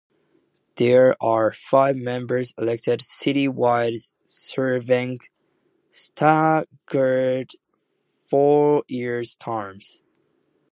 [0.77, 5.19] There are five members elected citywide serving
[5.91, 7.51] staggered
[8.27, 10.01] four-year terms.